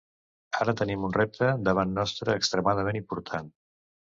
Ara 0.63 0.73
tenim 0.79 1.03
un 1.09 1.13
repte 1.17 1.51
davant 1.69 1.93
nostre 1.99 2.39
extremadament 2.41 2.99
important. 3.03 3.53